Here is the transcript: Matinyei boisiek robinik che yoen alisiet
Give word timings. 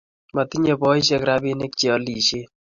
Matinyei 0.35 0.79
boisiek 0.81 1.25
robinik 1.27 1.73
che 1.79 1.85
yoen 1.87 2.01
alisiet 2.01 2.49